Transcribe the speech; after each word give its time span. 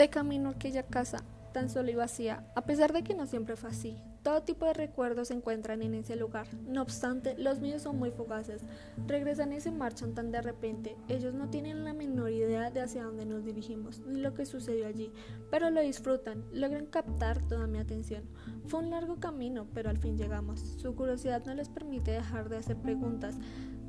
De 0.00 0.08
camino 0.08 0.48
a 0.48 0.52
aquella 0.52 0.82
casa, 0.82 1.18
tan 1.52 1.68
sola 1.68 1.90
y 1.90 1.94
vacía, 1.94 2.42
a 2.54 2.62
pesar 2.62 2.94
de 2.94 3.02
que 3.02 3.14
no 3.14 3.26
siempre 3.26 3.54
fue 3.54 3.68
así. 3.68 3.98
Todo 4.22 4.40
tipo 4.40 4.64
de 4.64 4.72
recuerdos 4.72 5.28
se 5.28 5.34
encuentran 5.34 5.82
en 5.82 5.92
ese 5.92 6.16
lugar. 6.16 6.46
No 6.66 6.80
obstante, 6.80 7.36
los 7.36 7.60
míos 7.60 7.82
son 7.82 7.98
muy 7.98 8.10
fugaces. 8.10 8.62
Regresan 9.06 9.52
y 9.52 9.60
se 9.60 9.70
marchan 9.70 10.14
tan 10.14 10.32
de 10.32 10.40
repente. 10.40 10.96
Ellos 11.08 11.34
no 11.34 11.50
tienen 11.50 11.84
la 11.84 11.92
menor 11.92 12.30
idea 12.30 12.70
de 12.70 12.80
hacia 12.80 13.04
dónde 13.04 13.26
nos 13.26 13.44
dirigimos, 13.44 14.00
ni 14.06 14.22
lo 14.22 14.32
que 14.32 14.46
sucedió 14.46 14.86
allí, 14.86 15.12
pero 15.50 15.68
lo 15.68 15.82
disfrutan, 15.82 16.46
logran 16.50 16.86
captar 16.86 17.46
toda 17.46 17.66
mi 17.66 17.76
atención. 17.76 18.22
Fue 18.68 18.80
un 18.80 18.88
largo 18.88 19.20
camino, 19.20 19.66
pero 19.74 19.90
al 19.90 19.98
fin 19.98 20.16
llegamos. 20.16 20.60
Su 20.78 20.94
curiosidad 20.94 21.44
no 21.44 21.52
les 21.52 21.68
permite 21.68 22.10
dejar 22.10 22.48
de 22.48 22.56
hacer 22.56 22.78
preguntas. 22.78 23.36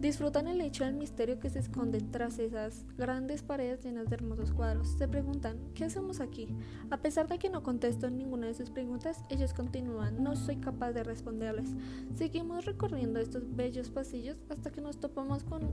Disfrutan 0.02 0.48
el 0.48 0.62
hecho 0.62 0.84
del 0.84 0.96
misterio 0.96 1.40
que 1.40 1.52
se 1.52 1.60
esconde 1.60 2.02
tras 2.02 2.40
esas 2.40 2.88
grandes 2.98 3.44
paredes 3.44 3.84
llenas 3.84 4.10
de 4.10 4.16
hermosos 4.16 4.52
cuadros. 4.52 4.88
Se 4.98 5.08
preguntan, 5.08 5.60
¿qué 5.76 5.86
hacemos 5.86 6.22
aquí? 6.22 6.48
A 6.90 6.98
pesar 6.98 7.28
de 7.28 7.38
que 7.38 7.52
no 7.52 7.62
contesto 7.62 8.10
ninguna 8.10 8.48
de 8.48 8.56
sus 8.56 8.72
preguntas, 8.72 9.24
ellos 9.30 9.54
continúan, 9.54 10.24
no 10.24 10.36
soy 10.36 10.56
capaz 10.56 10.94
de 10.94 11.04
responderles. 11.04 11.70
Seguimos 12.18 12.66
recorriendo 12.66 13.20
estos 13.20 13.44
bellos 13.56 13.92
pasillos 13.92 14.38
hasta 14.50 14.72
que 14.72 14.82
nos 14.82 15.00
topamos 15.00 15.44
con 15.44 15.70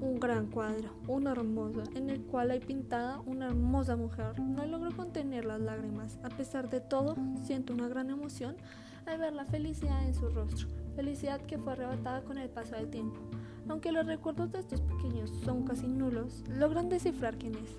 un 0.00 0.18
gran 0.18 0.48
cuadro, 0.48 0.90
uno 1.06 1.30
hermoso, 1.30 1.84
en 1.94 2.10
el 2.10 2.22
cual 2.22 2.50
hay 2.50 2.58
pintada 2.58 3.20
una 3.26 3.46
hermosa 3.46 3.94
mujer. 3.94 4.40
No 4.40 4.66
logro 4.66 4.90
contener 4.96 5.44
las 5.44 5.60
lágrimas. 5.60 6.18
A 6.24 6.30
pesar 6.30 6.68
de 6.68 6.80
todo, 6.80 7.16
siento 7.44 7.72
una 7.72 7.86
gran 7.86 8.10
emoción 8.10 8.56
al 9.08 9.18
ver 9.18 9.32
la 9.32 9.44
felicidad 9.44 10.06
en 10.06 10.14
su 10.14 10.28
rostro 10.28 10.68
felicidad 10.98 11.40
que 11.42 11.58
fue 11.58 11.74
arrebatada 11.74 12.22
con 12.22 12.38
el 12.38 12.50
paso 12.50 12.74
del 12.74 12.90
tiempo. 12.90 13.20
Aunque 13.68 13.92
los 13.92 14.04
recuerdos 14.04 14.50
de 14.50 14.58
estos 14.58 14.80
pequeños 14.80 15.30
son 15.44 15.62
casi 15.62 15.86
nulos, 15.86 16.42
logran 16.48 16.88
descifrar 16.88 17.38
quién 17.38 17.54
es. 17.54 17.70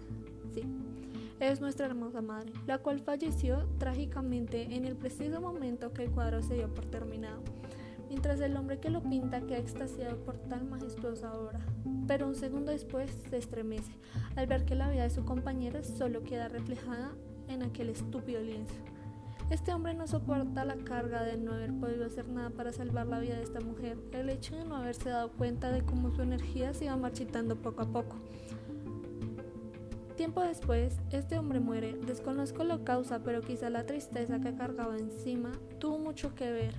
Sí, 0.54 0.64
es 1.42 1.59
nuestra 1.59 1.88
hermosa 1.88 2.22
madre, 2.22 2.54
la 2.66 2.78
cual 2.78 3.02
falleció 3.02 3.67
trágicamente 3.78 4.73
en 4.73 4.86
el 4.86 4.95
preciso 4.95 5.42
momento 5.42 5.92
que 5.92 6.06
el 6.06 6.12
cuadro 6.12 6.42
se 6.42 6.54
dio 6.54 6.73
por 6.73 6.86
terminado, 6.86 7.42
mientras 8.08 8.39
el 8.39 8.56
hombre 8.56 8.80
que 8.80 8.89
lo 8.89 9.04
pinta 9.04 9.42
queda 9.42 9.58
extasiado 9.58 10.16
por 10.23 10.38
tan 10.38 10.70
majestuosa 10.70 11.34
obra. 11.34 11.59
Pero 12.08 12.26
un 12.26 12.36
segundo 12.36 12.72
después 12.72 13.11
se 13.30 13.36
estremece 13.36 13.92
al 14.38 14.48
ver 14.48 14.64
que 14.64 14.76
la 14.76 14.89
vida 14.89 15.04
de 15.04 15.09
su 15.09 15.26
compañera 15.26 15.84
solo 15.84 16.23
queda 16.23 16.48
reflejada 16.48 17.11
en 17.50 17.64
aquel 17.64 17.89
estúpido 17.89 18.42
lienzo. 18.42 18.76
Este 19.50 19.73
hombre 19.73 19.95
no 19.95 20.05
soporta 20.05 20.64
la 20.64 20.75
carga 20.75 21.23
de 21.23 21.36
no 21.36 21.53
haber 21.53 21.73
podido 21.73 22.05
hacer 22.05 22.30
nada 22.30 22.52
para 22.52 22.72
salvar 22.72 23.08
la 23.08 23.19
vida 23.19 23.36
de 23.36 23.42
esta 23.42 23.59
mujer, 23.59 23.97
el 24.11 24.30
hecho 24.30 24.55
de 24.55 24.64
no 24.64 24.75
haberse 24.75 25.09
dado 25.09 25.31
cuenta 25.31 25.72
de 25.72 25.81
cómo 25.81 26.11
su 26.11 26.22
energía 26.22 26.72
se 26.75 26.86
iba 26.86 26.95
marchitando 26.95 27.55
poco 27.55 27.81
a 27.81 27.88
poco. 27.88 28.16
Tiempo 30.16 30.44
después, 30.44 30.97
este 31.11 31.39
hombre 31.39 31.59
muere. 31.59 31.97
Desconozco 32.05 32.64
la 32.64 32.83
causa, 32.83 33.23
pero 33.23 33.42
quizá 33.42 33.72
la 33.72 33.86
tristeza 33.86 34.39
que 34.39 34.53
cargaba 34.53 34.97
encima 34.97 35.52
tuvo 35.80 35.97
mucho 35.97 36.36
que 36.36 36.52
ver. 36.52 36.75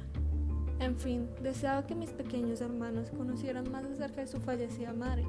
En 0.78 0.96
fin, 0.96 1.28
deseaba 1.42 1.86
que 1.86 1.94
mis 1.96 2.10
pequeños 2.10 2.60
hermanos 2.60 3.10
conocieran 3.10 3.70
más 3.72 3.84
acerca 3.84 4.20
de 4.20 4.26
su 4.28 4.38
fallecida 4.40 4.92
madre, 4.92 5.24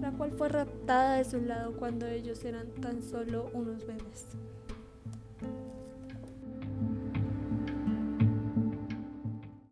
la 0.00 0.10
cual 0.12 0.30
fue 0.32 0.48
raptada 0.48 1.16
de 1.16 1.24
su 1.24 1.40
lado 1.40 1.76
cuando 1.76 2.06
ellos 2.06 2.42
eran 2.44 2.68
tan 2.80 3.02
solo 3.02 3.50
unos 3.52 3.86
bebés. 3.86 4.36